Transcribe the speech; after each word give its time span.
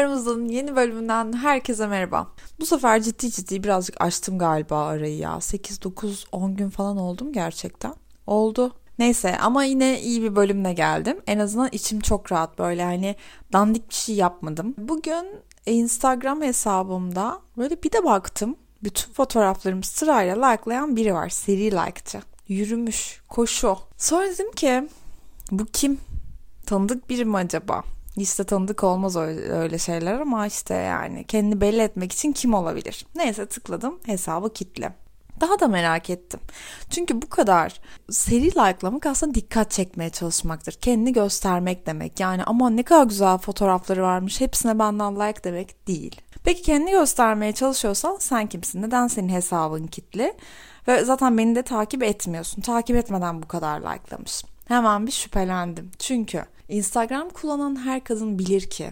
Aramızın 0.00 0.48
yeni 0.48 0.76
bölümünden 0.76 1.32
herkese 1.32 1.86
merhaba. 1.86 2.26
Bu 2.60 2.66
sefer 2.66 3.02
ciddi 3.02 3.30
ciddi 3.30 3.62
birazcık 3.62 4.00
açtım 4.00 4.38
galiba 4.38 4.86
arayı 4.86 5.16
ya. 5.16 5.40
8, 5.40 5.82
9, 5.82 6.26
10 6.32 6.56
gün 6.56 6.70
falan 6.70 6.96
oldum 6.96 7.32
gerçekten. 7.32 7.94
Oldu. 8.26 8.72
Neyse 8.98 9.38
ama 9.38 9.64
yine 9.64 10.00
iyi 10.00 10.22
bir 10.22 10.36
bölümle 10.36 10.72
geldim. 10.72 11.20
En 11.26 11.38
azından 11.38 11.68
içim 11.72 12.00
çok 12.00 12.32
rahat 12.32 12.58
böyle 12.58 12.84
hani 12.84 13.16
dandik 13.52 13.88
bir 13.88 13.94
şey 13.94 14.14
yapmadım. 14.14 14.74
Bugün 14.78 15.26
Instagram 15.66 16.42
hesabımda 16.42 17.40
böyle 17.56 17.82
bir 17.82 17.92
de 17.92 18.04
baktım. 18.04 18.56
Bütün 18.82 19.12
fotoğraflarımı 19.12 19.82
sırayla 19.82 20.46
likelayan 20.46 20.96
biri 20.96 21.14
var. 21.14 21.28
Seri 21.28 21.70
like'cı. 21.70 22.22
Yürümüş, 22.48 23.20
koşu. 23.28 23.78
Sonra 23.96 24.26
dedim 24.26 24.52
ki 24.52 24.88
bu 25.50 25.64
kim? 25.64 26.00
Tanıdık 26.66 27.10
biri 27.10 27.24
mi 27.24 27.36
acaba? 27.36 27.84
Liste 28.18 28.44
tanıdık 28.44 28.84
olmaz 28.84 29.16
öyle, 29.16 29.78
şeyler 29.78 30.20
ama 30.20 30.46
işte 30.46 30.74
yani 30.74 31.24
kendini 31.24 31.60
belli 31.60 31.80
etmek 31.80 32.12
için 32.12 32.32
kim 32.32 32.54
olabilir? 32.54 33.06
Neyse 33.14 33.46
tıkladım 33.46 33.98
hesabı 34.06 34.52
kitle. 34.52 34.94
Daha 35.40 35.60
da 35.60 35.68
merak 35.68 36.10
ettim. 36.10 36.40
Çünkü 36.90 37.22
bu 37.22 37.28
kadar 37.28 37.80
seri 38.10 38.46
likelamak 38.46 39.06
aslında 39.06 39.34
dikkat 39.34 39.70
çekmeye 39.70 40.10
çalışmaktır. 40.10 40.72
Kendini 40.72 41.12
göstermek 41.12 41.86
demek. 41.86 42.20
Yani 42.20 42.44
ama 42.44 42.70
ne 42.70 42.82
kadar 42.82 43.04
güzel 43.04 43.38
fotoğrafları 43.38 44.02
varmış 44.02 44.40
hepsine 44.40 44.78
benden 44.78 45.14
like 45.14 45.44
demek 45.44 45.86
değil. 45.86 46.20
Peki 46.44 46.62
kendini 46.62 46.90
göstermeye 46.90 47.52
çalışıyorsan 47.52 48.16
sen 48.20 48.46
kimsin? 48.46 48.82
Neden 48.82 49.06
senin 49.06 49.28
hesabın 49.28 49.86
kitli? 49.86 50.34
Ve 50.88 51.04
zaten 51.04 51.38
beni 51.38 51.54
de 51.54 51.62
takip 51.62 52.02
etmiyorsun. 52.02 52.62
Takip 52.62 52.96
etmeden 52.96 53.42
bu 53.42 53.48
kadar 53.48 53.80
likelamış. 53.80 54.42
Hemen 54.68 55.06
bir 55.06 55.12
şüphelendim. 55.12 55.90
Çünkü 55.98 56.44
Instagram 56.70 57.30
kullanan 57.30 57.84
her 57.84 58.04
kadın 58.04 58.38
bilir 58.38 58.60
ki 58.60 58.90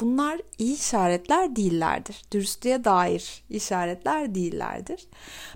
bunlar 0.00 0.40
iyi 0.58 0.74
işaretler 0.74 1.56
değillerdir. 1.56 2.22
Dürüstlüğe 2.32 2.84
dair 2.84 3.42
işaretler 3.50 4.34
değillerdir. 4.34 5.06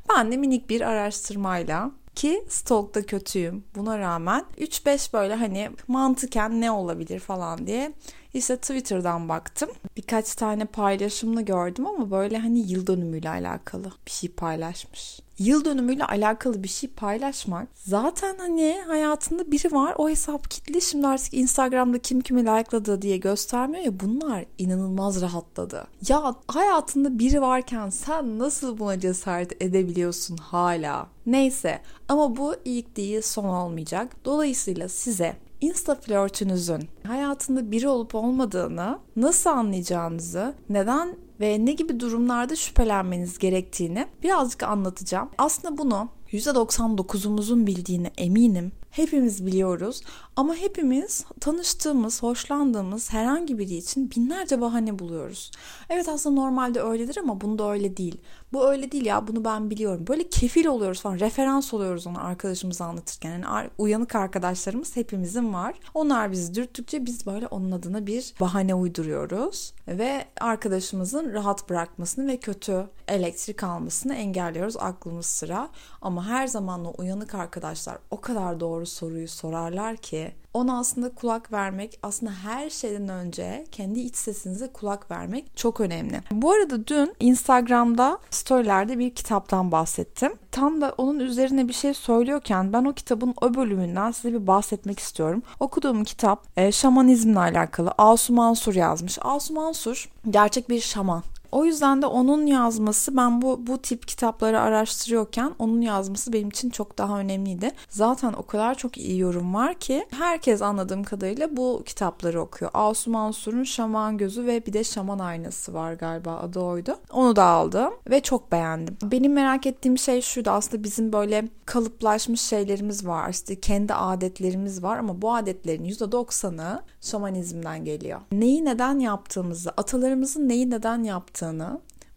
Ben 0.08 0.32
de 0.32 0.36
minik 0.36 0.70
bir 0.70 0.80
araştırmayla 0.80 1.90
ki 2.14 2.44
stalk'ta 2.48 3.02
kötüyüm. 3.02 3.64
Buna 3.74 3.98
rağmen 3.98 4.44
3-5 4.58 5.12
böyle 5.12 5.34
hani 5.34 5.70
mantıken 5.88 6.60
ne 6.60 6.70
olabilir 6.70 7.18
falan 7.18 7.66
diye 7.66 7.92
işte 8.34 8.56
Twitter'dan 8.56 9.28
baktım. 9.28 9.70
Birkaç 9.96 10.34
tane 10.34 10.64
paylaşımını 10.64 11.42
gördüm 11.42 11.86
ama 11.86 12.10
böyle 12.10 12.38
hani 12.38 12.72
yıl 12.72 12.86
dönümüyle 12.86 13.28
alakalı 13.28 13.92
bir 14.06 14.10
şey 14.10 14.30
paylaşmış 14.30 15.23
yıl 15.38 15.64
dönümüyle 15.64 16.04
alakalı 16.04 16.62
bir 16.62 16.68
şey 16.68 16.90
paylaşmak 16.90 17.68
zaten 17.74 18.36
hani 18.38 18.82
hayatında 18.86 19.50
biri 19.50 19.72
var 19.72 19.94
o 19.98 20.08
hesap 20.08 20.50
kitli 20.50 20.80
şimdi 20.82 21.06
artık 21.06 21.34
Instagram'da 21.34 21.98
kim 21.98 22.20
kimi 22.20 22.40
likeladı 22.40 23.02
diye 23.02 23.16
göstermiyor 23.16 23.84
ya 23.84 24.00
bunlar 24.00 24.44
inanılmaz 24.58 25.22
rahatladı. 25.22 25.86
Ya 26.08 26.34
hayatında 26.48 27.18
biri 27.18 27.42
varken 27.42 27.90
sen 27.90 28.38
nasıl 28.38 28.78
buna 28.78 29.00
cesaret 29.00 29.62
edebiliyorsun 29.62 30.36
hala? 30.36 31.06
Neyse 31.26 31.80
ama 32.08 32.36
bu 32.36 32.54
ilk 32.64 32.96
değil 32.96 33.22
son 33.22 33.44
olmayacak. 33.44 34.16
Dolayısıyla 34.24 34.88
size 34.88 35.36
Insta 35.64 35.94
flörtünüzün 35.94 36.88
hayatında 37.06 37.70
biri 37.70 37.88
olup 37.88 38.14
olmadığını 38.14 38.98
nasıl 39.16 39.50
anlayacağınızı, 39.50 40.54
neden 40.68 41.16
ve 41.40 41.66
ne 41.66 41.72
gibi 41.72 42.00
durumlarda 42.00 42.56
şüphelenmeniz 42.56 43.38
gerektiğini 43.38 44.06
birazcık 44.22 44.62
anlatacağım. 44.62 45.28
Aslında 45.38 45.78
bunu 45.78 46.08
%99'umuzun 46.32 47.66
bildiğine 47.66 48.10
eminim. 48.16 48.72
Hepimiz 48.90 49.46
biliyoruz 49.46 50.02
ama 50.36 50.54
hepimiz 50.54 51.24
tanıştığımız, 51.40 52.22
hoşlandığımız 52.22 53.12
herhangi 53.12 53.58
biri 53.58 53.74
için 53.74 54.10
binlerce 54.10 54.60
bahane 54.60 54.98
buluyoruz. 54.98 55.50
Evet 55.90 56.08
aslında 56.08 56.40
normalde 56.40 56.80
öyledir 56.80 57.16
ama 57.16 57.40
bunda 57.40 57.70
öyle 57.70 57.96
değil. 57.96 58.20
Bu 58.52 58.68
öyle 58.68 58.92
değil 58.92 59.06
ya 59.06 59.26
bunu 59.26 59.44
ben 59.44 59.70
biliyorum. 59.70 60.06
Böyle 60.08 60.28
kefil 60.28 60.66
oluyoruz 60.66 61.00
falan 61.00 61.18
referans 61.18 61.74
oluyoruz 61.74 62.06
ona 62.06 62.20
arkadaşımıza 62.20 62.84
anlatırken. 62.84 63.30
Yani 63.30 63.70
uyanık 63.78 64.14
arkadaşlarımız 64.14 64.96
hepimizin 64.96 65.54
var. 65.54 65.74
Onlar 65.94 66.32
bizi 66.32 66.54
dürttükçe 66.54 67.06
biz 67.06 67.26
böyle 67.26 67.46
onun 67.46 67.72
adına 67.72 68.06
bir 68.06 68.34
bahane 68.40 68.74
uyduruyoruz. 68.74 69.74
Ve 69.88 70.24
arkadaşımızın 70.40 71.32
rahat 71.32 71.70
bırakmasını 71.70 72.26
ve 72.26 72.36
kötü 72.36 72.86
elektrik 73.08 73.62
almasını 73.62 74.14
engelliyoruz 74.14 74.76
aklımız 74.76 75.26
sıra. 75.26 75.68
Ama 76.02 76.26
her 76.26 76.46
zamanla 76.46 76.90
uyanık 76.90 77.34
arkadaşlar 77.34 77.98
o 78.10 78.20
kadar 78.20 78.60
doğru 78.60 78.86
soruyu 78.86 79.28
sorarlar 79.28 79.96
ki 79.96 80.23
ona 80.54 80.78
aslında 80.78 81.08
kulak 81.08 81.52
vermek, 81.52 81.98
aslında 82.02 82.32
her 82.32 82.70
şeyden 82.70 83.08
önce 83.08 83.64
kendi 83.72 84.00
iç 84.00 84.16
sesinize 84.16 84.68
kulak 84.72 85.10
vermek 85.10 85.56
çok 85.56 85.80
önemli. 85.80 86.20
Bu 86.30 86.52
arada 86.52 86.86
dün 86.86 87.14
Instagram'da 87.20 88.18
storylerde 88.30 88.98
bir 88.98 89.10
kitaptan 89.10 89.72
bahsettim. 89.72 90.32
Tam 90.50 90.80
da 90.80 90.94
onun 90.98 91.20
üzerine 91.20 91.68
bir 91.68 91.72
şey 91.72 91.94
söylüyorken 91.94 92.72
ben 92.72 92.84
o 92.84 92.92
kitabın 92.92 93.34
o 93.42 93.54
bölümünden 93.54 94.10
size 94.10 94.32
bir 94.32 94.46
bahsetmek 94.46 94.98
istiyorum. 94.98 95.42
Okuduğum 95.60 96.04
kitap 96.04 96.46
e, 96.56 96.72
şamanizmle 96.72 97.38
alakalı. 97.38 97.92
Asu 97.98 98.32
Mansur 98.32 98.74
yazmış. 98.74 99.18
Asu 99.22 99.54
Mansur 99.54 100.10
gerçek 100.30 100.68
bir 100.68 100.80
şaman. 100.80 101.22
O 101.54 101.64
yüzden 101.64 102.02
de 102.02 102.06
onun 102.06 102.46
yazması 102.46 103.16
ben 103.16 103.42
bu 103.42 103.66
bu 103.66 103.78
tip 103.78 104.08
kitapları 104.08 104.60
araştırıyorken 104.60 105.52
onun 105.58 105.80
yazması 105.80 106.32
benim 106.32 106.48
için 106.48 106.70
çok 106.70 106.98
daha 106.98 107.18
önemliydi. 107.18 107.70
Zaten 107.88 108.32
o 108.32 108.46
kadar 108.46 108.74
çok 108.74 108.98
iyi 108.98 109.18
yorum 109.18 109.54
var 109.54 109.74
ki 109.74 110.06
herkes 110.10 110.62
anladığım 110.62 111.04
kadarıyla 111.04 111.56
bu 111.56 111.82
kitapları 111.86 112.40
okuyor. 112.40 112.70
Asu 112.74 113.10
Mansur'un 113.10 113.64
Şaman 113.64 114.18
Gözü 114.18 114.46
ve 114.46 114.66
bir 114.66 114.72
de 114.72 114.84
Şaman 114.84 115.18
Aynası 115.18 115.74
var 115.74 115.92
galiba 115.92 116.36
adı 116.36 116.60
oydu. 116.60 116.96
Onu 117.12 117.36
da 117.36 117.44
aldım 117.44 117.94
ve 118.10 118.20
çok 118.20 118.52
beğendim. 118.52 118.96
Benim 119.02 119.32
merak 119.32 119.66
ettiğim 119.66 119.98
şey 119.98 120.20
şuydu 120.20 120.50
aslında 120.50 120.84
bizim 120.84 121.12
böyle 121.12 121.48
kalıplaşmış 121.66 122.40
şeylerimiz 122.40 123.06
var. 123.06 123.30
İşte 123.30 123.60
kendi 123.60 123.94
adetlerimiz 123.94 124.82
var 124.82 124.98
ama 124.98 125.22
bu 125.22 125.34
adetlerin 125.34 125.84
%90'ı 125.84 126.82
şamanizmden 127.00 127.84
geliyor. 127.84 128.20
Neyi 128.32 128.64
neden 128.64 128.98
yaptığımızı, 128.98 129.70
atalarımızın 129.76 130.48
neyi 130.48 130.70
neden 130.70 131.02
yaptığını 131.02 131.43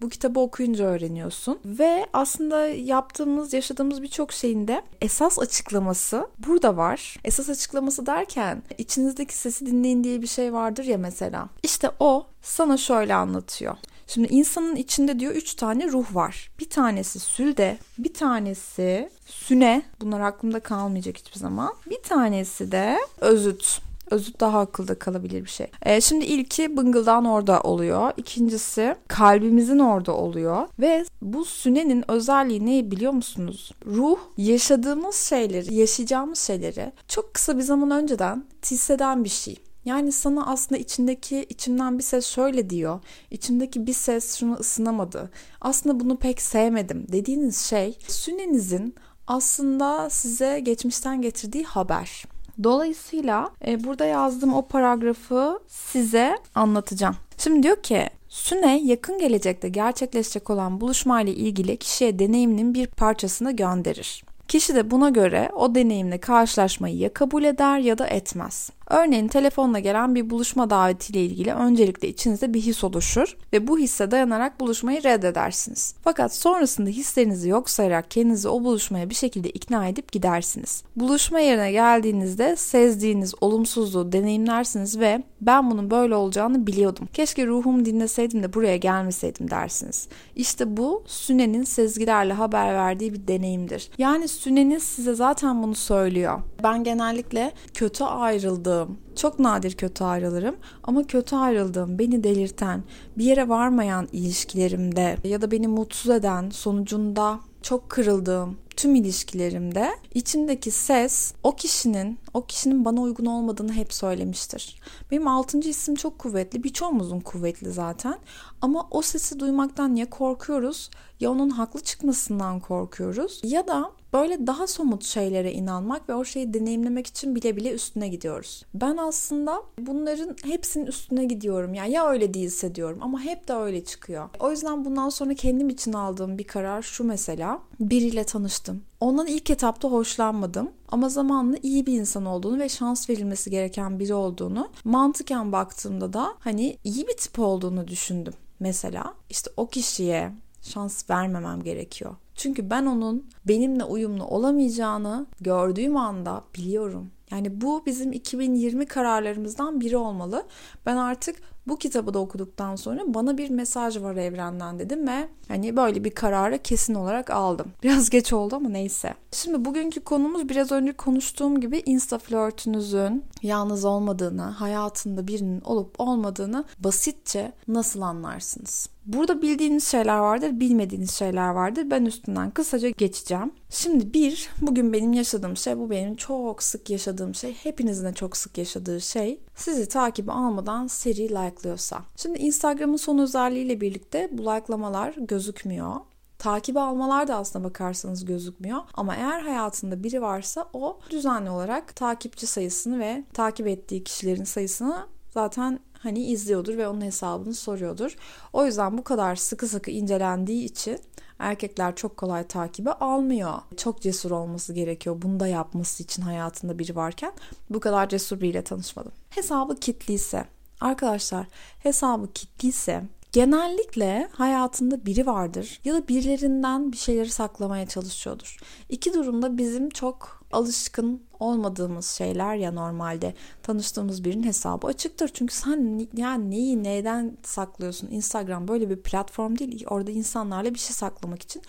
bu 0.01 0.09
kitabı 0.09 0.39
okuyunca 0.39 0.85
öğreniyorsun 0.85 1.59
ve 1.65 2.05
aslında 2.13 2.67
yaptığımız, 2.67 3.53
yaşadığımız 3.53 4.01
birçok 4.01 4.33
şeyin 4.33 4.67
de 4.67 4.81
esas 5.01 5.39
açıklaması 5.39 6.27
burada 6.47 6.77
var. 6.77 7.17
Esas 7.23 7.49
açıklaması 7.49 8.05
derken 8.05 8.63
içinizdeki 8.77 9.35
sesi 9.35 9.65
dinleyin 9.65 10.03
diye 10.03 10.21
bir 10.21 10.27
şey 10.27 10.53
vardır 10.53 10.83
ya 10.83 10.97
mesela. 10.97 11.49
İşte 11.63 11.91
o 11.99 12.27
sana 12.41 12.77
şöyle 12.77 13.15
anlatıyor. 13.15 13.75
Şimdi 14.07 14.27
insanın 14.27 14.75
içinde 14.75 15.19
diyor 15.19 15.35
üç 15.35 15.53
tane 15.53 15.87
ruh 15.87 16.15
var. 16.15 16.51
Bir 16.59 16.69
tanesi 16.69 17.19
sülde, 17.19 17.77
bir 17.97 18.13
tanesi 18.13 19.09
süne. 19.25 19.81
Bunlar 20.01 20.19
aklımda 20.19 20.59
kalmayacak 20.59 21.17
hiçbir 21.17 21.39
zaman. 21.39 21.73
Bir 21.89 22.01
tanesi 22.03 22.71
de 22.71 22.97
özüt. 23.21 23.81
Özüt 24.11 24.39
daha 24.39 24.59
akılda 24.59 24.99
kalabilir 24.99 25.43
bir 25.43 25.49
şey. 25.49 25.67
E, 25.81 26.01
şimdi 26.01 26.25
ilki 26.25 26.77
bıngıldan 26.77 27.25
orada 27.25 27.61
oluyor. 27.61 28.11
İkincisi 28.17 28.95
kalbimizin 29.07 29.79
orada 29.79 30.15
oluyor. 30.15 30.67
Ve 30.79 31.05
bu 31.21 31.45
sünenin 31.45 32.11
özelliği 32.11 32.65
ne 32.65 32.91
biliyor 32.91 33.11
musunuz? 33.11 33.71
Ruh 33.85 34.19
yaşadığımız 34.37 35.15
şeyleri, 35.15 35.73
yaşayacağımız 35.73 36.39
şeyleri 36.39 36.91
çok 37.07 37.33
kısa 37.33 37.57
bir 37.57 37.63
zaman 37.63 37.91
önceden 37.91 38.45
hisseden 38.71 39.23
bir 39.23 39.29
şey. 39.29 39.55
Yani 39.85 40.11
sana 40.11 40.47
aslında 40.47 40.81
içindeki 40.81 41.45
içimden 41.49 41.97
bir 41.97 42.03
ses 42.03 42.25
şöyle 42.25 42.69
diyor. 42.69 42.99
İçimdeki 43.31 43.87
bir 43.87 43.93
ses 43.93 44.37
şunu 44.39 44.53
ısınamadı. 44.53 45.29
Aslında 45.61 45.99
bunu 45.99 46.17
pek 46.17 46.41
sevmedim 46.41 47.05
dediğiniz 47.11 47.57
şey 47.57 47.97
sünenizin 48.07 48.95
aslında 49.27 50.09
size 50.09 50.59
geçmişten 50.59 51.21
getirdiği 51.21 51.63
haber. 51.63 52.25
Dolayısıyla 52.63 53.49
e, 53.67 53.83
burada 53.83 54.05
yazdığım 54.05 54.53
o 54.53 54.67
paragrafı 54.67 55.59
size 55.67 56.37
anlatacağım. 56.55 57.15
Şimdi 57.37 57.63
diyor 57.63 57.83
ki 57.83 58.09
Süne 58.29 58.81
yakın 58.83 59.19
gelecekte 59.19 59.69
gerçekleşecek 59.69 60.49
olan 60.49 60.81
buluşmayla 60.81 61.33
ilgili 61.33 61.77
kişiye 61.77 62.19
deneyiminin 62.19 62.73
bir 62.73 62.87
parçasını 62.87 63.55
gönderir. 63.55 64.23
Kişi 64.47 64.75
de 64.75 64.91
buna 64.91 65.09
göre 65.09 65.49
o 65.55 65.75
deneyimle 65.75 66.17
karşılaşmayı 66.17 66.97
ya 66.97 67.13
kabul 67.13 67.43
eder 67.43 67.79
ya 67.79 67.97
da 67.97 68.07
etmez. 68.07 68.69
Örneğin 68.89 69.27
telefonla 69.27 69.79
gelen 69.79 70.15
bir 70.15 70.29
buluşma 70.29 70.69
davetiyle 70.69 71.25
ilgili 71.25 71.53
öncelikle 71.53 72.07
içinizde 72.07 72.53
bir 72.53 72.61
his 72.61 72.83
oluşur 72.83 73.37
ve 73.53 73.67
bu 73.67 73.77
hisse 73.77 74.11
dayanarak 74.11 74.59
buluşmayı 74.59 75.03
reddedersiniz. 75.03 75.95
Fakat 76.03 76.35
sonrasında 76.35 76.89
hislerinizi 76.89 77.49
yok 77.49 77.69
sayarak 77.69 78.11
kendinizi 78.11 78.49
o 78.49 78.63
buluşmaya 78.63 79.09
bir 79.09 79.15
şekilde 79.15 79.49
ikna 79.49 79.87
edip 79.87 80.11
gidersiniz. 80.11 80.83
Buluşma 80.95 81.39
yerine 81.39 81.71
geldiğinizde 81.71 82.55
sezdiğiniz 82.55 83.33
olumsuzluğu 83.41 84.11
deneyimlersiniz 84.11 84.99
ve 84.99 85.23
ben 85.41 85.71
bunun 85.71 85.91
böyle 85.91 86.15
olacağını 86.15 86.67
biliyordum. 86.67 87.09
Keşke 87.13 87.47
ruhumu 87.47 87.85
dinleseydim 87.85 88.43
de 88.43 88.53
buraya 88.53 88.77
gelmeseydim 88.77 89.51
dersiniz. 89.51 90.07
İşte 90.35 90.77
bu 90.77 91.03
Süne'nin 91.07 91.63
sezgilerle 91.63 92.33
haber 92.33 92.73
verdiği 92.73 93.13
bir 93.13 93.27
deneyimdir. 93.27 93.89
Yani 93.97 94.27
Süne'niz 94.27 94.83
size 94.83 95.13
zaten 95.13 95.63
bunu 95.63 95.75
söylüyor. 95.75 96.39
Ben 96.63 96.83
genellikle 96.83 97.51
kötü 97.73 98.03
ayrıldığı 98.03 98.76
ayrıldığım, 98.77 98.97
çok 99.15 99.39
nadir 99.39 99.73
kötü 99.77 100.03
ayrılırım 100.03 100.55
ama 100.83 101.03
kötü 101.03 101.35
ayrıldığım, 101.35 101.99
beni 101.99 102.23
delirten, 102.23 102.83
bir 103.17 103.25
yere 103.25 103.49
varmayan 103.49 104.07
ilişkilerimde 104.11 105.17
ya 105.23 105.41
da 105.41 105.51
beni 105.51 105.67
mutsuz 105.67 106.11
eden 106.11 106.49
sonucunda 106.49 107.39
çok 107.61 107.89
kırıldığım 107.89 108.57
tüm 108.77 108.95
ilişkilerimde 108.95 109.91
içimdeki 110.13 110.71
ses 110.71 111.33
o 111.43 111.55
kişinin 111.55 112.19
o 112.33 112.45
kişinin 112.45 112.85
bana 112.85 113.01
uygun 113.01 113.25
olmadığını 113.25 113.73
hep 113.73 113.93
söylemiştir. 113.93 114.79
Benim 115.11 115.27
altıncı 115.27 115.69
isim 115.69 115.95
çok 115.95 116.19
kuvvetli. 116.19 116.63
Birçoğumuzun 116.63 117.19
kuvvetli 117.19 117.71
zaten. 117.71 118.17
Ama 118.61 118.87
o 118.91 119.01
sesi 119.01 119.39
duymaktan 119.39 119.95
ya 119.95 120.09
korkuyoruz 120.09 120.89
ya 121.19 121.31
onun 121.31 121.49
haklı 121.49 121.79
çıkmasından 121.79 122.59
korkuyoruz 122.59 123.41
ya 123.43 123.67
da 123.67 123.91
böyle 124.13 124.47
daha 124.47 124.67
somut 124.67 125.03
şeylere 125.03 125.51
inanmak 125.51 126.09
ve 126.09 126.15
o 126.15 126.25
şeyi 126.25 126.53
deneyimlemek 126.53 127.07
için 127.07 127.35
bile 127.35 127.55
bile 127.55 127.71
üstüne 127.71 128.07
gidiyoruz. 128.07 128.65
Ben 128.73 128.97
aslında 128.97 129.61
bunların 129.79 130.35
hepsinin 130.43 130.85
üstüne 130.85 131.25
gidiyorum. 131.25 131.73
Yani 131.73 131.91
ya 131.91 132.09
öyle 132.09 132.33
değilse 132.33 132.75
diyorum 132.75 132.97
ama 133.01 133.21
hep 133.21 133.47
de 133.47 133.53
öyle 133.53 133.83
çıkıyor. 133.83 134.29
O 134.39 134.51
yüzden 134.51 134.85
bundan 134.85 135.09
sonra 135.09 135.33
kendim 135.33 135.69
için 135.69 135.93
aldığım 135.93 136.37
bir 136.37 136.43
karar 136.43 136.81
şu 136.81 137.03
mesela. 137.03 137.59
Biriyle 137.79 138.23
tanıştım. 138.23 138.66
Ondan 138.99 139.27
ilk 139.27 139.49
etapta 139.49 139.87
hoşlanmadım 139.87 140.71
ama 140.91 141.09
zamanla 141.09 141.57
iyi 141.63 141.85
bir 141.85 141.99
insan 141.99 142.25
olduğunu 142.25 142.59
ve 142.59 142.69
şans 142.69 143.09
verilmesi 143.09 143.49
gereken 143.49 143.99
biri 143.99 144.13
olduğunu 144.13 144.69
mantıken 144.83 145.51
baktığımda 145.51 146.13
da 146.13 146.33
hani 146.39 146.77
iyi 146.83 147.07
bir 147.07 147.17
tip 147.17 147.39
olduğunu 147.39 147.87
düşündüm. 147.87 148.33
Mesela 148.59 149.13
işte 149.29 149.51
o 149.57 149.67
kişiye 149.67 150.31
şans 150.61 151.09
vermemem 151.09 151.63
gerekiyor. 151.63 152.15
Çünkü 152.35 152.69
ben 152.69 152.85
onun 152.85 153.25
benimle 153.45 153.83
uyumlu 153.83 154.25
olamayacağını 154.25 155.25
gördüğüm 155.41 155.97
anda 155.97 156.43
biliyorum. 156.55 157.11
Yani 157.31 157.61
bu 157.61 157.85
bizim 157.85 158.11
2020 158.11 158.85
kararlarımızdan 158.85 159.81
biri 159.81 159.97
olmalı. 159.97 160.45
Ben 160.85 160.97
artık 160.97 161.35
bu 161.67 161.77
kitabı 161.77 162.13
da 162.13 162.19
okuduktan 162.19 162.75
sonra 162.75 163.01
bana 163.07 163.37
bir 163.37 163.49
mesaj 163.49 164.01
var 164.01 164.15
evrenden 164.15 164.79
dedim 164.79 165.07
ve 165.07 165.29
hani 165.47 165.75
böyle 165.75 166.03
bir 166.03 166.11
kararı 166.11 166.57
kesin 166.57 166.95
olarak 166.95 167.29
aldım. 167.29 167.67
Biraz 167.83 168.09
geç 168.09 168.33
oldu 168.33 168.55
ama 168.55 168.69
neyse. 168.69 169.13
Şimdi 169.31 169.65
bugünkü 169.65 169.99
konumuz 169.99 170.49
biraz 170.49 170.71
önce 170.71 170.93
konuştuğum 170.93 171.61
gibi 171.61 171.83
insta 171.85 172.17
flörtünüzün 172.17 173.23
yalnız 173.41 173.85
olmadığını, 173.85 174.41
hayatında 174.41 175.27
birinin 175.27 175.61
olup 175.61 175.95
olmadığını 175.99 176.65
basitçe 176.79 177.51
nasıl 177.67 178.01
anlarsınız? 178.01 178.89
Burada 179.07 179.41
bildiğiniz 179.41 179.87
şeyler 179.87 180.17
vardır, 180.17 180.59
bilmediğiniz 180.59 181.11
şeyler 181.11 181.49
vardır. 181.49 181.91
Ben 181.91 182.05
üstünden 182.05 182.51
kısaca 182.51 182.89
geçeceğim. 182.89 183.51
Şimdi 183.69 184.13
bir, 184.13 184.49
bugün 184.61 184.93
benim 184.93 185.13
yaşadığım 185.13 185.57
şey, 185.57 185.77
bu 185.77 185.89
benim 185.89 186.15
çok 186.15 186.63
sık 186.63 186.89
yaşadığım 186.89 187.35
şey, 187.35 187.53
hepinizin 187.53 188.05
de 188.05 188.13
çok 188.13 188.37
sık 188.37 188.57
yaşadığı 188.57 189.01
şey. 189.01 189.39
Sizi 189.55 189.89
takibi 189.89 190.31
almadan 190.31 190.87
seri 190.87 191.29
like'lıyorsa. 191.29 191.99
Şimdi 192.15 192.39
Instagram'ın 192.39 192.97
son 192.97 193.17
özelliğiyle 193.17 193.81
birlikte 193.81 194.29
bu 194.31 194.41
like'lamalar 194.41 195.13
gözükmüyor. 195.17 195.95
Takip 196.39 196.77
almalar 196.77 197.27
da 197.27 197.35
aslına 197.35 197.63
bakarsanız 197.63 198.25
gözükmüyor. 198.25 198.79
Ama 198.93 199.15
eğer 199.15 199.41
hayatında 199.41 200.03
biri 200.03 200.21
varsa 200.21 200.69
o 200.73 200.99
düzenli 201.09 201.49
olarak 201.49 201.95
takipçi 201.95 202.47
sayısını 202.47 202.99
ve 202.99 203.23
takip 203.33 203.67
ettiği 203.67 204.03
kişilerin 204.03 204.43
sayısını 204.43 205.07
zaten 205.29 205.79
hani 205.99 206.23
izliyordur 206.23 206.77
ve 206.77 206.87
onun 206.87 207.01
hesabını 207.01 207.53
soruyordur. 207.53 208.15
O 208.53 208.65
yüzden 208.65 208.97
bu 208.97 209.03
kadar 209.03 209.35
sıkı 209.35 209.67
sıkı 209.67 209.91
incelendiği 209.91 210.63
için 210.63 210.99
erkekler 211.39 211.95
çok 211.95 212.17
kolay 212.17 212.47
takibi 212.47 212.91
almıyor. 212.91 213.53
Çok 213.77 214.01
cesur 214.01 214.31
olması 214.31 214.73
gerekiyor. 214.73 215.21
Bunu 215.21 215.39
da 215.39 215.47
yapması 215.47 216.03
için 216.03 216.21
hayatında 216.21 216.79
biri 216.79 216.95
varken 216.95 217.31
bu 217.69 217.79
kadar 217.79 218.09
cesur 218.09 218.41
biriyle 218.41 218.63
tanışmadım. 218.63 219.11
Hesabı 219.29 219.75
kilitliyse 219.75 220.45
arkadaşlar 220.81 221.47
hesabı 221.79 222.33
kilitliyse 222.33 223.03
genellikle 223.31 224.29
hayatında 224.31 225.05
biri 225.05 225.25
vardır 225.25 225.79
ya 225.85 225.93
da 225.93 226.07
birilerinden 226.07 226.91
bir 226.91 226.97
şeyleri 226.97 227.29
saklamaya 227.29 227.87
çalışıyordur. 227.87 228.57
İki 228.89 229.13
durumda 229.13 229.57
bizim 229.57 229.89
çok 229.89 230.36
alışkın 230.51 231.23
olmadığımız 231.39 232.05
şeyler 232.07 232.55
ya 232.55 232.71
normalde 232.71 233.33
tanıştığımız 233.63 234.23
birinin 234.23 234.43
hesabı 234.43 234.87
açıktır. 234.87 235.31
Çünkü 235.33 235.55
sen 235.55 236.07
yani 236.13 236.51
neyi 236.51 236.83
neyden 236.83 237.37
saklıyorsun? 237.43 238.07
Instagram 238.11 238.67
böyle 238.67 238.89
bir 238.89 239.01
platform 239.01 239.57
değil. 239.57 239.85
Orada 239.89 240.11
insanlarla 240.11 240.73
bir 240.73 240.79
şey 240.79 240.95
saklamak 240.95 241.43
için. 241.43 241.61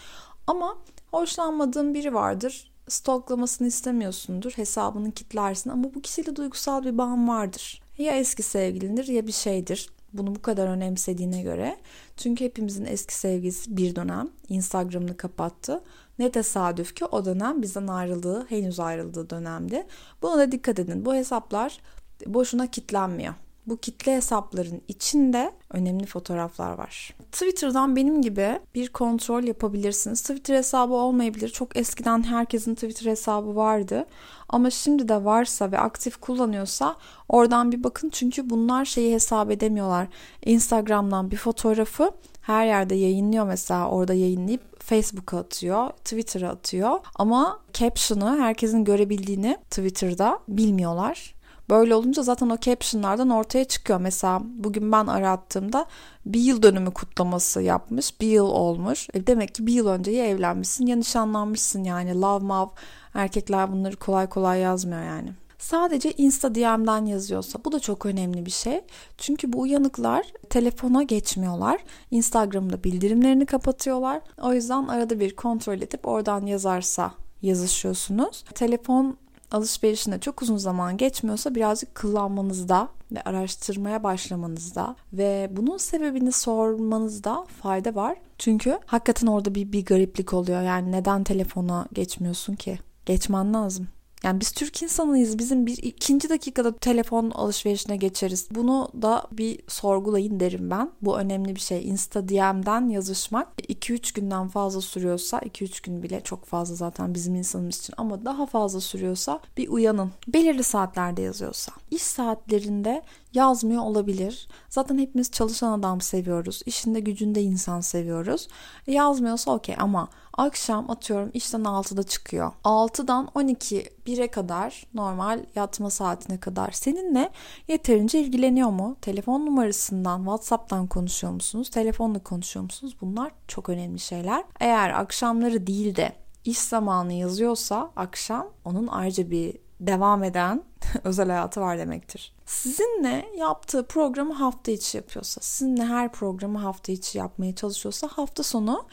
Ama 0.47 0.79
hoşlanmadığın 1.11 1.95
biri 1.95 2.15
vardır. 2.15 2.71
Stalklamasını 2.89 3.69
istemiyorsundur. 3.69 4.53
Hesabını 4.53 5.13
kitlersin 5.13 5.71
ama 5.71 5.95
bu 5.95 6.03
kişiyle 6.03 6.37
duygusal 6.37 6.85
bir 6.85 6.99
bağın 6.99 7.29
vardır. 7.29 7.83
Ya 7.99 8.17
eski 8.17 8.43
sevgilindir 8.43 9.09
ya 9.09 9.27
bir 9.27 9.33
şeydir 9.33 9.89
bunu 10.13 10.35
bu 10.35 10.43
kadar 10.43 10.69
önemsediğine 10.69 11.43
göre. 11.43 11.77
Çünkü 12.17 12.45
hepimizin 12.45 12.85
eski 12.85 13.15
sevgilisi 13.15 13.77
bir 13.77 13.97
dönem 13.97 14.31
Instagram'ını 14.49 15.17
kapattı. 15.17 15.83
Ne 16.19 16.33
tesadüf 16.33 16.95
ki 16.95 17.05
o 17.05 17.25
dönem 17.25 17.63
bizden 17.63 17.87
ayrıldığı, 17.87 18.47
henüz 18.47 18.81
ayrıldığı 18.81 19.31
dönemde. 19.31 19.87
Buna 20.23 20.39
da 20.39 20.53
dikkat 20.53 20.79
edin. 20.79 21.05
Bu 21.05 21.15
hesaplar 21.15 21.81
boşuna 22.27 22.71
kitlenmiyor. 22.71 23.35
Bu 23.69 23.77
kitle 23.77 24.17
hesapların 24.17 24.83
içinde 24.89 25.53
önemli 25.73 26.07
fotoğraflar 26.07 26.73
var. 26.73 27.15
Twitter'dan 27.33 27.97
benim 27.97 28.23
gibi 28.23 28.61
bir 28.75 28.89
kontrol 28.89 29.45
yapabilirsiniz. 29.45 30.21
Twitter 30.23 30.55
hesabı 30.55 30.95
olmayabilir. 30.95 31.49
Çok 31.49 31.77
eskiden 31.77 32.23
herkesin 32.23 32.75
Twitter 32.75 33.11
hesabı 33.11 33.57
vardı. 33.57 34.07
Ama 34.49 34.71
şimdi 34.71 35.09
de 35.09 35.25
varsa 35.25 35.73
ve 35.73 35.79
aktif 35.79 36.17
kullanıyorsa 36.17 36.97
oradan 37.29 37.73
bir 37.73 37.85
bakın. 37.85 38.11
Çünkü 38.11 38.51
bunlar 38.51 38.85
şeyi 38.85 39.15
hesap 39.15 39.51
edemiyorlar. 39.51 40.09
Instagram'dan 40.45 41.31
bir 41.31 41.37
fotoğrafı 41.37 42.11
her 42.41 42.67
yerde 42.67 42.95
yayınlıyor 42.95 43.47
mesela 43.47 43.89
orada 43.89 44.15
yayınlayıp 44.15 44.83
Facebook'a 44.83 45.39
atıyor, 45.39 45.91
Twitter'a 45.91 46.49
atıyor 46.49 46.99
ama 47.15 47.61
caption'ı 47.73 48.39
herkesin 48.41 48.85
görebildiğini 48.85 49.59
Twitter'da 49.71 50.39
bilmiyorlar. 50.49 51.38
Böyle 51.71 51.95
olunca 51.95 52.23
zaten 52.23 52.49
o 52.51 52.59
captionlardan 52.61 53.31
ortaya 53.31 53.65
çıkıyor. 53.65 54.01
Mesela 54.01 54.43
bugün 54.45 54.93
ben 54.93 55.07
arattığımda 55.07 55.87
bir 56.27 56.41
yıl 56.41 56.63
dönümü 56.63 56.91
kutlaması 56.91 57.63
yapmış. 57.63 58.21
Bir 58.21 58.27
yıl 58.27 58.47
olmuş. 58.47 59.09
E 59.15 59.27
demek 59.27 59.55
ki 59.55 59.67
bir 59.67 59.73
yıl 59.73 59.87
önce 59.87 60.11
ya 60.11 60.27
evlenmişsin 60.27 60.87
ya 60.87 60.97
nişanlanmışsın 60.97 61.85
yani. 61.85 62.21
Love 62.21 62.45
mav 62.45 62.69
erkekler 63.15 63.73
bunları 63.73 63.97
kolay 63.97 64.29
kolay 64.29 64.61
yazmıyor 64.61 65.03
yani. 65.03 65.33
Sadece 65.59 66.13
Insta 66.13 66.55
DM'den 66.55 67.07
yazıyorsa 67.07 67.59
bu 67.65 67.73
da 67.73 67.81
çok 67.81 68.07
önemli 68.07 68.47
bir 68.47 68.51
şey. 68.51 68.81
Çünkü 69.19 69.53
bu 69.53 69.61
uyanıklar 69.61 70.27
telefona 70.51 71.03
geçmiyorlar. 71.03 71.85
Instagram'da 72.11 72.85
bildirimlerini 72.85 73.47
kapatıyorlar. 73.47 74.21
O 74.43 74.53
yüzden 74.53 74.87
arada 74.87 75.21
bir 75.21 75.37
kontrol 75.37 75.77
edip 75.77 76.09
oradan 76.09 76.47
yazarsa 76.47 77.13
yazışıyorsunuz. 77.43 78.45
Telefon 78.55 79.17
alışverişinde 79.51 80.21
çok 80.21 80.43
uzun 80.43 80.57
zaman 80.57 80.97
geçmiyorsa 80.97 81.55
birazcık 81.55 81.95
kullanmanızda 81.95 82.89
ve 83.13 83.23
araştırmaya 83.23 84.03
başlamanızda 84.03 84.97
ve 85.13 85.49
bunun 85.53 85.77
sebebini 85.77 86.33
sormanızda 86.33 87.47
fayda 87.63 87.95
var. 87.95 88.17
Çünkü 88.39 88.79
hakikaten 88.87 89.27
orada 89.27 89.55
bir, 89.55 89.73
bir 89.73 89.85
gariplik 89.85 90.33
oluyor. 90.33 90.63
Yani 90.63 90.93
neden 90.93 91.25
telefona 91.25 91.87
geçmiyorsun 91.93 92.55
ki? 92.55 92.79
Geçmen 93.07 93.55
lazım. 93.55 93.89
Yani 94.25 94.41
biz 94.41 94.53
Türk 94.53 94.83
insanıyız. 94.83 95.39
Bizim 95.39 95.67
bir 95.67 95.77
ikinci 95.77 96.29
dakikada 96.29 96.77
telefon 96.77 97.31
alışverişine 97.31 97.97
geçeriz. 97.97 98.49
Bunu 98.51 98.89
da 99.03 99.27
bir 99.33 99.61
sorgulayın 99.69 100.41
derim 100.41 100.71
ben. 100.71 100.91
Bu 101.03 101.19
önemli 101.19 101.55
bir 101.55 101.61
şey. 101.61 101.89
Insta 101.89 102.29
DM'den 102.29 102.89
yazışmak 102.89 103.49
2-3 103.59 104.15
günden 104.15 104.49
fazla 104.49 104.81
sürüyorsa 104.81 105.39
2-3 105.39 105.85
gün 105.85 106.03
bile 106.03 106.21
çok 106.21 106.45
fazla 106.45 106.75
zaten 106.75 107.15
bizim 107.15 107.35
insanımız 107.35 107.79
için 107.79 107.95
ama 107.97 108.25
daha 108.25 108.47
fazla 108.47 108.81
sürüyorsa 108.81 109.41
bir 109.57 109.69
uyanın. 109.69 110.13
Belirli 110.29 110.63
saatlerde 110.63 111.23
yazıyorsa. 111.23 111.73
İş 111.91 112.03
saatlerinde 112.03 113.03
yazmıyor 113.39 113.83
olabilir. 113.83 114.49
Zaten 114.69 114.99
hepimiz 114.99 115.31
çalışan 115.31 115.79
adam 115.79 116.01
seviyoruz. 116.01 116.63
İşinde 116.67 117.01
gücünde 117.01 117.43
insan 117.43 117.81
seviyoruz. 117.81 118.49
E 118.87 118.93
yazmıyorsa 118.93 119.51
okey 119.51 119.75
ama 119.79 120.09
akşam 120.33 120.91
atıyorum 120.91 121.31
işten 121.35 121.61
6'da 121.61 122.03
çıkıyor. 122.03 122.53
6'dan 122.65 123.29
12 123.35 123.91
1'e 124.07 124.31
kadar 124.31 124.87
normal 124.95 125.45
yatma 125.55 125.91
saatine 125.91 126.41
kadar 126.41 126.71
seninle 126.71 127.31
yeterince 127.69 128.21
ilgileniyor 128.21 128.71
mu? 128.71 128.97
Telefon 129.01 129.47
numarasından 129.47 130.19
WhatsApp'tan 130.19 130.87
konuşuyor 130.87 131.33
musunuz? 131.33 131.71
Telefonla 131.71 132.19
konuşuyor 132.19 132.65
musunuz? 132.65 132.97
Bunlar 133.01 133.33
çok 133.49 133.69
önemli 133.69 133.99
şeyler. 133.99 134.45
Eğer 134.61 134.91
akşamları 134.91 135.67
değil 135.67 135.97
de 135.97 136.13
iş 136.45 136.59
zamanı 136.59 137.13
yazıyorsa 137.13 137.91
akşam 137.97 138.47
onun 138.65 138.87
ayrıca 138.87 139.31
bir 139.31 139.68
devam 139.81 140.25
eden 140.25 140.63
özel 141.05 141.29
hayatı 141.29 141.61
var 141.61 141.79
demektir. 141.79 142.35
Sizinle 142.47 143.29
yaptığı 143.39 143.87
programı 143.87 144.35
hafta 144.35 144.73
içi 144.73 144.97
yapıyorsa, 144.97 145.41
sizinle 145.41 145.85
her 145.85 146.13
programı 146.13 146.59
hafta 146.59 146.93
içi 146.93 147.19
yapmaya 147.19 147.55
çalışıyorsa 147.55 148.09
hafta 148.09 148.43
sonu 148.43 148.87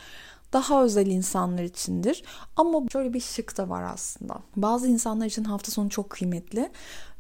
daha 0.54 0.84
özel 0.84 1.08
insanlar 1.08 1.64
içindir. 1.64 2.24
Ama 2.56 2.82
şöyle 2.92 3.14
bir 3.14 3.20
şık 3.20 3.58
da 3.58 3.70
var 3.70 3.84
aslında. 3.84 4.40
Bazı 4.56 4.88
insanlar 4.88 5.26
için 5.26 5.44
hafta 5.44 5.72
sonu 5.72 5.90
çok 5.90 6.10
kıymetli 6.10 6.72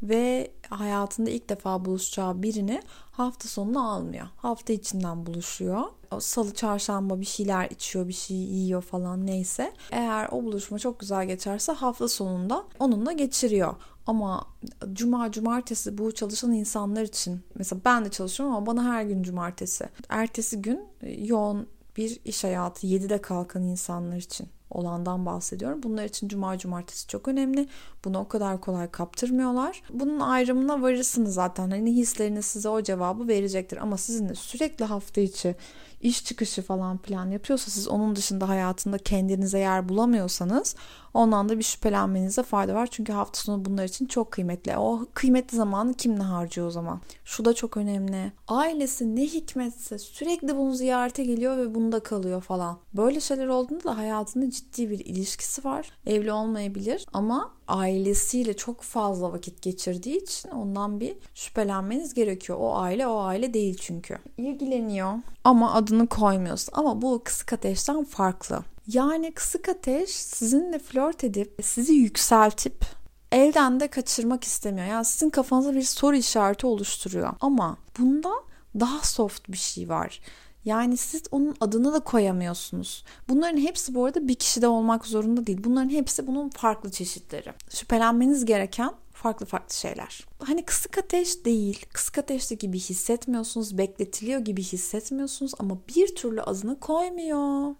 ve 0.04 0.52
hayatında 0.70 1.30
ilk 1.30 1.50
defa 1.50 1.86
buluşacağı 1.86 2.44
birini 2.44 2.82
hafta 3.12 3.48
sonuna 3.48 3.92
almıyor. 3.92 4.28
Hafta 4.38 4.74
içinden 4.74 5.26
buluşuyor. 5.26 5.84
Salı 6.20 6.54
çarşamba 6.54 7.20
bir 7.20 7.26
şeyler 7.26 7.70
içiyor, 7.70 8.08
bir 8.08 8.14
şey 8.14 8.38
yiyor 8.38 8.82
falan 8.82 9.26
neyse. 9.26 9.74
Eğer 9.92 10.28
o 10.32 10.44
buluşma 10.44 10.80
çok 10.80 11.00
güzel 11.00 11.28
geçerse 11.28 11.72
hafta 11.72 12.08
sonunda 12.08 12.64
onunla 12.80 13.12
geçiriyor. 13.12 13.76
Ama 14.08 14.48
cuma 14.94 15.32
cumartesi 15.32 15.98
bu 15.98 16.12
çalışan 16.12 16.52
insanlar 16.52 17.02
için 17.02 17.42
mesela 17.56 17.82
ben 17.86 18.06
de 18.06 18.12
çalışıyorum 18.12 18.56
ama 18.56 18.66
bana 18.66 18.84
her 18.84 19.04
gün 19.04 19.24
cumartesi. 19.24 19.90
Ertesi 20.10 20.62
gün 20.62 20.84
yoğun 21.18 21.68
bir 21.98 22.20
iş 22.26 22.44
hayatı 22.44 22.88
7'de 22.88 23.22
kalkan 23.22 23.64
insanlar 23.64 24.18
için 24.18 24.48
olandan 24.70 25.26
bahsediyorum. 25.26 25.84
Bunlar 25.84 26.06
için 26.06 26.28
cuma 26.28 26.58
cumartesi 26.58 27.08
çok 27.08 27.28
önemli. 27.28 27.68
Bunu 28.06 28.20
o 28.20 28.28
kadar 28.28 28.62
kolay 28.62 28.92
kaptırmıyorlar. 28.92 29.84
Bunun 29.90 30.20
ayrımına 30.20 30.82
varırsınız 30.82 31.34
zaten. 31.34 31.70
Hani 31.70 31.96
hisleriniz 31.96 32.46
size 32.46 32.70
o 32.70 32.82
cevabı 32.82 33.28
verecektir. 33.28 33.78
Ama 33.78 33.98
sizin 33.98 34.34
sürekli 34.34 34.86
hafta 34.86 35.22
içi 35.22 35.56
iş 36.02 36.26
çıkışı 36.26 36.62
falan 36.62 36.98
plan 36.98 37.32
yapıyorsa 37.32 37.72
siz 37.72 37.88
onun 37.88 38.16
dışında 38.16 38.50
hayatında 38.50 38.98
kendinize 38.98 39.60
yer 39.60 39.90
bulamıyorsanız 39.90 40.76
ondan 41.14 41.50
da 41.50 41.58
bir 41.58 41.64
şüphelenmenize 41.64 42.44
fayda 42.44 42.74
var. 42.76 42.88
Çünkü 42.92 43.14
hafta 43.14 43.40
sonu 43.40 43.66
bunlar 43.66 43.84
için 43.84 44.06
çok 44.06 44.32
kıymetli. 44.32 44.78
O 44.78 45.06
kıymetli 45.14 45.58
zamanı 45.58 45.94
kimle 45.94 46.24
harcıyor 46.24 46.68
o 46.68 46.72
zaman? 46.72 47.02
Şu 47.26 47.46
da 47.46 47.54
çok 47.54 47.78
önemli. 47.78 48.32
Ailesi 48.48 49.16
ne 49.16 49.24
hikmetse 49.24 50.00
sürekli 50.00 50.58
bunu 50.58 50.74
ziyarete 50.74 51.24
geliyor 51.24 51.58
ve 51.58 51.76
bunda 51.76 52.00
kalıyor 52.00 52.42
falan. 52.42 52.78
Böyle 52.94 53.20
şeyler 53.20 53.48
olduğunda 53.48 53.84
da 53.84 53.98
hayatında 53.98 54.46
ciddi 54.56 54.90
bir 54.90 55.00
ilişkisi 55.00 55.64
var. 55.64 55.92
Evli 56.06 56.32
olmayabilir 56.32 57.06
ama 57.14 57.54
ailesiyle 57.68 58.54
çok 58.54 58.82
fazla 58.82 59.32
vakit 59.32 59.62
geçirdiği 59.62 60.24
için 60.24 60.50
ondan 60.50 61.00
bir 61.00 61.16
şüphelenmeniz 61.36 62.14
gerekiyor. 62.14 62.58
O 62.62 62.76
aile 62.76 63.08
o 63.08 63.20
aile 63.20 63.54
değil 63.54 63.78
çünkü. 63.82 64.18
İlgileniyor 64.38 65.14
ama 65.44 65.74
adını 65.74 66.08
koymuyorsun. 66.08 66.74
Ama 66.76 67.02
bu 67.02 67.22
kısık 67.24 67.54
ateşten 67.54 68.04
farklı. 68.04 68.60
Yani 68.88 69.32
kısık 69.32 69.70
ateş 69.70 70.10
sizinle 70.10 70.80
flört 70.80 71.24
edip 71.24 71.60
sizi 71.64 71.94
yükseltip 71.94 72.86
elden 73.32 73.80
de 73.80 73.88
kaçırmak 73.88 74.44
istemiyor. 74.44 74.88
Yani 74.88 75.06
sizin 75.06 75.30
kafanızda 75.30 75.76
bir 75.76 75.82
soru 75.82 76.16
işareti 76.16 76.68
oluşturuyor. 76.68 77.34
Ama 77.42 77.78
bunda 78.00 78.32
daha 78.80 79.00
soft 79.00 79.50
bir 79.50 79.58
şey 79.58 79.90
var. 79.90 80.22
Yani 80.66 80.98
siz 80.98 81.24
onun 81.32 81.56
adını 81.62 81.94
da 81.94 82.00
koyamıyorsunuz. 82.00 83.04
Bunların 83.30 83.58
hepsi 83.58 83.96
bu 83.96 84.06
arada 84.06 84.28
bir 84.28 84.36
kişide 84.36 84.68
olmak 84.68 85.06
zorunda 85.06 85.48
değil. 85.48 85.60
Bunların 85.64 85.90
hepsi 85.90 86.28
bunun 86.28 86.50
farklı 86.50 86.92
çeşitleri. 86.92 87.54
Şüphelenmeniz 87.70 88.46
gereken 88.46 88.92
farklı 89.12 89.46
farklı 89.46 89.76
şeyler. 89.76 90.26
Hani 90.40 90.66
kısık 90.66 90.98
ateş 90.98 91.46
değil, 91.46 91.86
kısık 91.94 92.18
ateşte 92.18 92.56
gibi 92.56 92.80
hissetmiyorsunuz, 92.80 93.78
bekletiliyor 93.78 94.40
gibi 94.40 94.64
hissetmiyorsunuz 94.64 95.52
ama 95.60 95.78
bir 95.96 96.16
türlü 96.16 96.42
adını 96.42 96.80
koymuyor. 96.80 97.76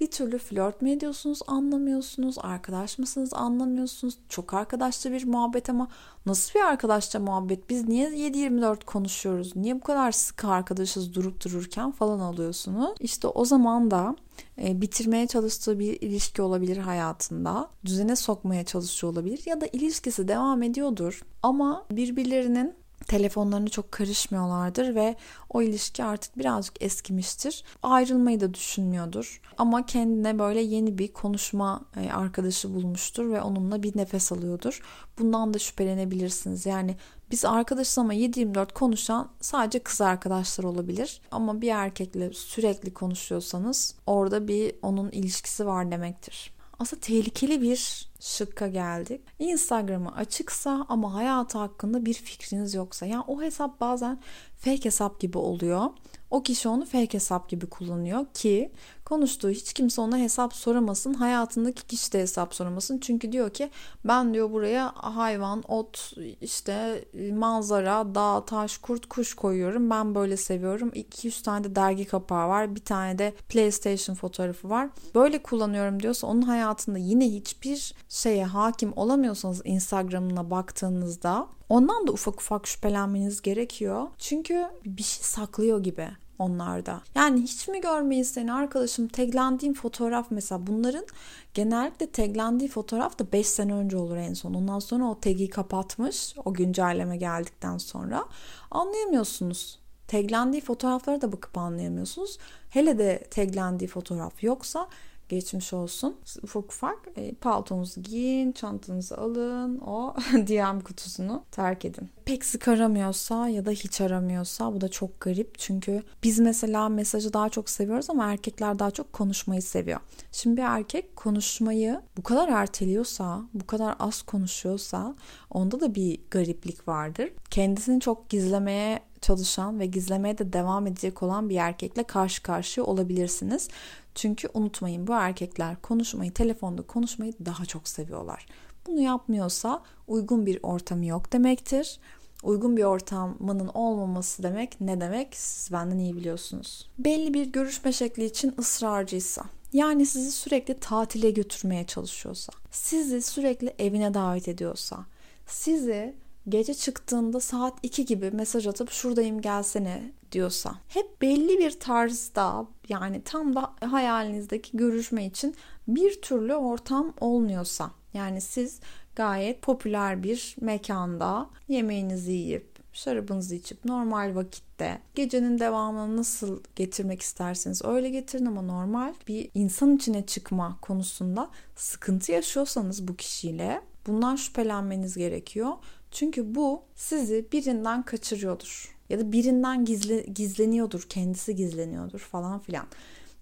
Bir 0.00 0.10
türlü 0.10 0.38
flört 0.38 0.82
mü 0.82 0.90
ediyorsunuz 0.90 1.40
anlamıyorsunuz. 1.46 2.36
Arkadaş 2.38 2.98
mısınız 2.98 3.34
anlamıyorsunuz. 3.34 4.18
Çok 4.28 4.54
arkadaşça 4.54 5.12
bir 5.12 5.26
muhabbet 5.26 5.70
ama 5.70 5.88
nasıl 6.26 6.54
bir 6.54 6.64
arkadaşça 6.64 7.20
muhabbet? 7.20 7.70
Biz 7.70 7.88
niye 7.88 8.10
7-24 8.10 8.84
konuşuyoruz? 8.84 9.56
Niye 9.56 9.76
bu 9.76 9.80
kadar 9.80 10.12
sık 10.12 10.44
arkadaşız 10.44 11.14
durup 11.14 11.44
dururken 11.44 11.90
falan 11.90 12.20
alıyorsunuz? 12.20 12.94
İşte 13.00 13.28
o 13.28 13.44
zaman 13.44 13.90
da 13.90 14.16
e, 14.62 14.80
bitirmeye 14.80 15.26
çalıştığı 15.26 15.78
bir 15.78 16.00
ilişki 16.00 16.42
olabilir 16.42 16.76
hayatında. 16.76 17.70
Düzene 17.84 18.16
sokmaya 18.16 18.64
çalışıyor 18.64 19.12
olabilir 19.12 19.42
ya 19.46 19.60
da 19.60 19.66
ilişkisi 19.66 20.28
devam 20.28 20.62
ediyordur 20.62 21.22
ama 21.42 21.86
birbirlerinin 21.90 22.74
telefonlarını 23.08 23.70
çok 23.70 23.92
karışmıyorlardır 23.92 24.94
ve 24.94 25.16
o 25.50 25.62
ilişki 25.62 26.04
artık 26.04 26.38
birazcık 26.38 26.82
eskimiştir. 26.82 27.64
Ayrılmayı 27.82 28.40
da 28.40 28.54
düşünmüyordur. 28.54 29.40
Ama 29.58 29.86
kendine 29.86 30.38
böyle 30.38 30.60
yeni 30.60 30.98
bir 30.98 31.12
konuşma 31.12 31.84
e, 31.96 32.10
arkadaşı 32.10 32.74
bulmuştur 32.74 33.30
ve 33.30 33.42
onunla 33.42 33.82
bir 33.82 33.96
nefes 33.96 34.32
alıyordur. 34.32 34.82
Bundan 35.18 35.54
da 35.54 35.58
şüphelenebilirsiniz. 35.58 36.66
Yani 36.66 36.96
biz 37.30 37.44
arkadaşız 37.44 37.98
ama 37.98 38.14
7-24 38.14 38.72
konuşan 38.72 39.28
sadece 39.40 39.78
kız 39.78 40.00
arkadaşlar 40.00 40.64
olabilir. 40.64 41.20
Ama 41.30 41.60
bir 41.60 41.68
erkekle 41.68 42.32
sürekli 42.32 42.94
konuşuyorsanız 42.94 43.94
orada 44.06 44.48
bir 44.48 44.74
onun 44.82 45.10
ilişkisi 45.10 45.66
var 45.66 45.90
demektir. 45.90 46.57
Aslında 46.78 47.00
tehlikeli 47.00 47.62
bir 47.62 48.08
şıkka 48.20 48.68
geldik. 48.68 49.20
Instagram'ı 49.38 50.14
açıksa 50.14 50.86
ama 50.88 51.14
hayatı 51.14 51.58
hakkında 51.58 52.06
bir 52.06 52.14
fikriniz 52.14 52.74
yoksa. 52.74 53.06
Yani 53.06 53.24
o 53.26 53.42
hesap 53.42 53.80
bazen 53.80 54.20
fake 54.56 54.84
hesap 54.84 55.20
gibi 55.20 55.38
oluyor. 55.38 55.90
O 56.30 56.42
kişi 56.42 56.68
onu 56.68 56.84
fake 56.84 57.12
hesap 57.14 57.48
gibi 57.48 57.66
kullanıyor 57.66 58.26
ki 58.34 58.72
konuştuğu 59.08 59.50
hiç 59.50 59.72
kimse 59.72 60.00
ona 60.00 60.18
hesap 60.18 60.54
soramasın. 60.54 61.14
Hayatındaki 61.14 61.86
kişi 61.86 62.12
de 62.12 62.20
hesap 62.20 62.54
soramasın. 62.54 62.98
Çünkü 62.98 63.32
diyor 63.32 63.50
ki 63.50 63.70
ben 64.04 64.34
diyor 64.34 64.50
buraya 64.50 64.92
hayvan, 64.94 65.62
ot, 65.68 66.12
işte 66.40 67.04
manzara, 67.32 68.14
dağ, 68.14 68.44
taş, 68.44 68.78
kurt, 68.78 69.06
kuş 69.06 69.34
koyuyorum. 69.34 69.90
Ben 69.90 70.14
böyle 70.14 70.36
seviyorum. 70.36 70.90
200 70.94 71.42
tane 71.42 71.64
de 71.64 71.74
dergi 71.74 72.04
kapağı 72.04 72.48
var. 72.48 72.74
Bir 72.74 72.84
tane 72.84 73.18
de 73.18 73.34
PlayStation 73.48 74.16
fotoğrafı 74.16 74.70
var. 74.70 74.88
Böyle 75.14 75.42
kullanıyorum 75.42 76.02
diyorsa 76.02 76.26
onun 76.26 76.42
hayatında 76.42 76.98
yine 76.98 77.26
hiçbir 77.26 77.94
şeye 78.08 78.44
hakim 78.44 78.92
olamıyorsanız 78.96 79.62
Instagram'ına 79.64 80.50
baktığınızda 80.50 81.48
ondan 81.68 82.06
da 82.06 82.12
ufak 82.12 82.40
ufak 82.40 82.66
şüphelenmeniz 82.66 83.42
gerekiyor. 83.42 84.06
Çünkü 84.18 84.66
bir 84.84 85.02
şey 85.02 85.24
saklıyor 85.24 85.82
gibi 85.82 86.08
onlarda. 86.38 87.02
Yani 87.14 87.42
hiç 87.42 87.68
mi 87.68 87.80
görmeyiz 87.80 88.30
seni 88.30 88.52
arkadaşım 88.52 89.08
taglendiğim 89.08 89.74
fotoğraf 89.74 90.26
mesela 90.30 90.66
bunların 90.66 91.06
genellikle 91.54 92.10
taglendiği 92.10 92.70
fotoğraf 92.70 93.18
da 93.18 93.32
5 93.32 93.46
sene 93.46 93.74
önce 93.74 93.96
olur 93.96 94.16
en 94.16 94.34
son. 94.34 94.54
Ondan 94.54 94.78
sonra 94.78 95.04
o 95.04 95.20
tagi 95.20 95.50
kapatmış 95.50 96.34
o 96.44 96.54
güncelleme 96.54 97.16
geldikten 97.16 97.78
sonra 97.78 98.24
anlayamıyorsunuz. 98.70 99.78
Taglendiği 100.08 100.62
fotoğraflara 100.62 101.20
da 101.20 101.32
bakıp 101.32 101.58
anlayamıyorsunuz. 101.58 102.38
Hele 102.70 102.98
de 102.98 103.24
taglendiği 103.30 103.88
fotoğraf 103.88 104.42
yoksa 104.42 104.88
geçmiş 105.28 105.72
olsun. 105.72 106.16
Ufak 106.42 106.64
ufak 106.64 106.98
e, 107.16 107.34
paltonuzu 107.34 108.02
giyin, 108.02 108.52
çantanızı 108.52 109.18
alın, 109.18 109.78
o 109.78 110.14
DM 110.32 110.80
kutusunu 110.80 111.44
terk 111.50 111.84
edin. 111.84 112.10
Pek 112.28 112.44
sık 112.44 112.68
aramıyorsa 112.68 113.48
ya 113.48 113.66
da 113.66 113.70
hiç 113.70 114.00
aramıyorsa 114.00 114.74
bu 114.74 114.80
da 114.80 114.88
çok 114.88 115.20
garip. 115.20 115.58
Çünkü 115.58 116.02
biz 116.22 116.38
mesela 116.38 116.88
mesajı 116.88 117.32
daha 117.32 117.48
çok 117.48 117.70
seviyoruz 117.70 118.10
ama 118.10 118.32
erkekler 118.32 118.78
daha 118.78 118.90
çok 118.90 119.12
konuşmayı 119.12 119.62
seviyor. 119.62 120.00
Şimdi 120.32 120.56
bir 120.56 120.62
erkek 120.62 121.16
konuşmayı 121.16 122.00
bu 122.16 122.22
kadar 122.22 122.48
erteliyorsa, 122.48 123.42
bu 123.54 123.66
kadar 123.66 123.94
az 123.98 124.22
konuşuyorsa 124.22 125.14
onda 125.50 125.80
da 125.80 125.94
bir 125.94 126.20
gariplik 126.30 126.88
vardır. 126.88 127.30
Kendisini 127.50 128.00
çok 128.00 128.28
gizlemeye 128.28 129.00
çalışan 129.20 129.80
ve 129.80 129.86
gizlemeye 129.86 130.38
de 130.38 130.52
devam 130.52 130.86
edecek 130.86 131.22
olan 131.22 131.48
bir 131.48 131.56
erkekle 131.56 132.02
karşı 132.02 132.42
karşıya 132.42 132.86
olabilirsiniz. 132.86 133.68
Çünkü 134.14 134.48
unutmayın 134.54 135.06
bu 135.06 135.12
erkekler 135.12 135.76
konuşmayı, 135.82 136.34
telefonda 136.34 136.82
konuşmayı 136.82 137.32
daha 137.44 137.64
çok 137.64 137.88
seviyorlar. 137.88 138.46
Bunu 138.86 139.00
yapmıyorsa 139.00 139.82
uygun 140.06 140.46
bir 140.46 140.58
ortamı 140.62 141.06
yok 141.06 141.32
demektir. 141.32 141.98
Uygun 142.42 142.76
bir 142.76 142.84
ortamının 142.84 143.68
olmaması 143.68 144.42
demek 144.42 144.80
ne 144.80 145.00
demek 145.00 145.36
siz 145.36 145.72
benden 145.72 145.98
iyi 145.98 146.16
biliyorsunuz. 146.16 146.90
Belli 146.98 147.34
bir 147.34 147.46
görüşme 147.46 147.92
şekli 147.92 148.24
için 148.24 148.54
ısrarcıysa, 148.58 149.44
yani 149.72 150.06
sizi 150.06 150.32
sürekli 150.32 150.74
tatile 150.74 151.30
götürmeye 151.30 151.86
çalışıyorsa, 151.86 152.52
sizi 152.70 153.22
sürekli 153.22 153.74
evine 153.78 154.14
davet 154.14 154.48
ediyorsa, 154.48 155.04
sizi 155.46 156.14
gece 156.48 156.74
çıktığında 156.74 157.40
saat 157.40 157.74
2 157.82 158.04
gibi 158.04 158.30
mesaj 158.30 158.66
atıp 158.66 158.90
şuradayım 158.90 159.40
gelsene 159.40 160.12
diyorsa 160.32 160.74
hep 160.88 161.22
belli 161.22 161.58
bir 161.58 161.80
tarzda 161.80 162.66
yani 162.88 163.22
tam 163.24 163.54
da 163.54 163.74
hayalinizdeki 163.80 164.76
görüşme 164.76 165.26
için 165.26 165.54
bir 165.88 166.22
türlü 166.22 166.54
ortam 166.54 167.14
olmuyorsa 167.20 167.90
yani 168.14 168.40
siz 168.40 168.80
gayet 169.18 169.62
popüler 169.62 170.22
bir 170.22 170.56
mekanda 170.60 171.50
yemeğinizi 171.68 172.32
yiyip 172.32 172.78
şarabınızı 172.92 173.54
içip 173.54 173.84
normal 173.84 174.34
vakitte 174.34 174.98
gecenin 175.14 175.58
devamını 175.58 176.16
nasıl 176.16 176.62
getirmek 176.76 177.22
isterseniz 177.22 177.84
öyle 177.84 178.10
getirin 178.10 178.46
ama 178.46 178.62
normal 178.62 179.14
bir 179.28 179.50
insan 179.54 179.96
içine 179.96 180.26
çıkma 180.26 180.78
konusunda 180.82 181.50
sıkıntı 181.76 182.32
yaşıyorsanız 182.32 183.08
bu 183.08 183.16
kişiyle 183.16 183.80
bundan 184.06 184.36
şüphelenmeniz 184.36 185.16
gerekiyor. 185.16 185.72
Çünkü 186.10 186.54
bu 186.54 186.82
sizi 186.94 187.46
birinden 187.52 188.02
kaçırıyordur. 188.02 188.96
Ya 189.08 189.18
da 189.18 189.32
birinden 189.32 189.84
gizle, 189.84 190.20
gizleniyordur, 190.20 191.02
kendisi 191.02 191.56
gizleniyordur 191.56 192.18
falan 192.18 192.58
filan. 192.58 192.86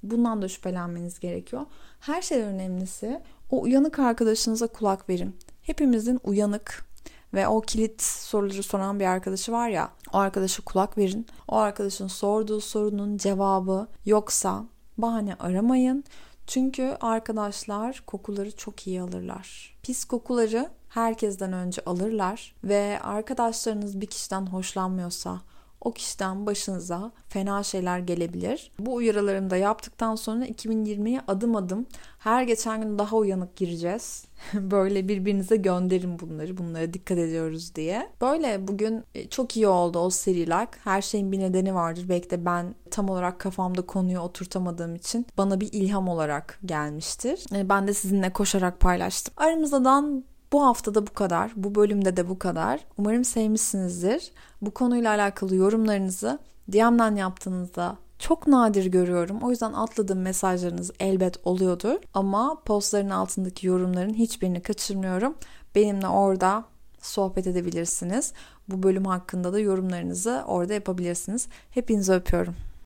Bundan 0.02 0.42
da 0.42 0.48
şüphelenmeniz 0.48 1.20
gerekiyor. 1.20 1.62
Her 2.00 2.22
şeyden 2.22 2.48
önemlisi 2.48 3.20
o 3.50 3.62
uyanık 3.62 3.98
arkadaşınıza 3.98 4.66
kulak 4.66 5.08
verin. 5.08 5.36
Hepimizin 5.66 6.20
uyanık, 6.24 6.86
ve 7.34 7.48
o 7.48 7.60
kilit 7.60 8.02
soruları 8.02 8.62
soran 8.62 9.00
bir 9.00 9.04
arkadaşı 9.04 9.52
var 9.52 9.68
ya 9.68 9.90
o 10.12 10.18
arkadaşa 10.18 10.62
kulak 10.62 10.98
verin. 10.98 11.26
O 11.48 11.56
arkadaşın 11.56 12.06
sorduğu 12.06 12.60
sorunun 12.60 13.16
cevabı 13.16 13.88
yoksa 14.06 14.64
bahane 14.98 15.34
aramayın. 15.34 16.04
Çünkü 16.46 16.96
arkadaşlar 17.00 18.02
kokuları 18.06 18.56
çok 18.56 18.86
iyi 18.86 19.00
alırlar. 19.02 19.76
Pis 19.82 20.04
kokuları 20.04 20.70
herkesten 20.88 21.52
önce 21.52 21.82
alırlar 21.86 22.54
ve 22.64 22.98
arkadaşlarınız 23.02 24.00
bir 24.00 24.06
kişiden 24.06 24.46
hoşlanmıyorsa 24.46 25.40
o 25.86 25.92
kişiden 25.92 26.46
başınıza 26.46 27.12
fena 27.28 27.62
şeyler 27.62 27.98
gelebilir. 27.98 28.70
Bu 28.78 28.94
uyarılarımı 28.94 29.50
da 29.50 29.56
yaptıktan 29.56 30.14
sonra 30.14 30.46
2020'ye 30.46 31.20
adım 31.28 31.56
adım 31.56 31.86
her 32.18 32.42
geçen 32.42 32.82
gün 32.82 32.98
daha 32.98 33.16
uyanık 33.16 33.56
gireceğiz. 33.56 34.24
Böyle 34.54 35.08
birbirinize 35.08 35.56
gönderin 35.56 36.18
bunları. 36.18 36.56
Bunlara 36.56 36.92
dikkat 36.92 37.18
ediyoruz 37.18 37.74
diye. 37.74 38.10
Böyle 38.20 38.68
bugün 38.68 39.04
e, 39.14 39.28
çok 39.28 39.56
iyi 39.56 39.68
oldu 39.68 39.98
o 39.98 40.10
seriler. 40.10 40.68
Her 40.84 41.02
şeyin 41.02 41.32
bir 41.32 41.38
nedeni 41.38 41.74
vardır. 41.74 42.04
Belki 42.08 42.30
de 42.30 42.44
ben 42.44 42.74
tam 42.90 43.08
olarak 43.08 43.38
kafamda 43.38 43.82
konuyu 43.82 44.18
oturtamadığım 44.18 44.94
için 44.94 45.26
bana 45.38 45.60
bir 45.60 45.72
ilham 45.72 46.08
olarak 46.08 46.58
gelmiştir. 46.64 47.56
E, 47.56 47.68
ben 47.68 47.88
de 47.88 47.94
sizinle 47.94 48.32
koşarak 48.32 48.80
paylaştım. 48.80 49.34
Aramızdan 49.36 50.24
bu 50.52 50.64
haftada 50.64 51.06
bu 51.06 51.14
kadar. 51.14 51.52
Bu 51.56 51.74
bölümde 51.74 52.16
de 52.16 52.28
bu 52.28 52.38
kadar. 52.38 52.80
Umarım 52.98 53.24
sevmişsinizdir. 53.24 54.30
Bu 54.62 54.70
konuyla 54.70 55.10
alakalı 55.10 55.56
yorumlarınızı 55.56 56.38
DM'den 56.72 57.16
yaptığınızda 57.16 57.96
çok 58.18 58.46
nadir 58.46 58.86
görüyorum. 58.86 59.38
O 59.42 59.50
yüzden 59.50 59.72
atladığım 59.72 60.20
mesajlarınız 60.20 60.90
elbet 61.00 61.46
oluyordur. 61.46 61.96
Ama 62.14 62.62
postların 62.64 63.10
altındaki 63.10 63.66
yorumların 63.66 64.14
hiçbirini 64.14 64.62
kaçırmıyorum. 64.62 65.34
Benimle 65.74 66.08
orada 66.08 66.64
sohbet 67.00 67.46
edebilirsiniz. 67.46 68.32
Bu 68.68 68.82
bölüm 68.82 69.04
hakkında 69.04 69.52
da 69.52 69.58
yorumlarınızı 69.58 70.44
orada 70.46 70.74
yapabilirsiniz. 70.74 71.48
Hepinizi 71.70 72.12
öpüyorum. 72.12 72.54